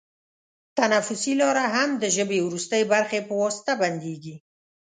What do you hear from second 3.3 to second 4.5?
واسطه بندېږي.